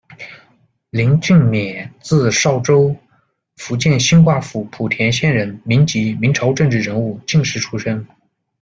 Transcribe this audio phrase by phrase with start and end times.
[0.89, 2.95] 林敬冕，字绍周，
[3.57, 8.07] 福建兴化府莆田县人，民籍，明朝政治人物、进士出身。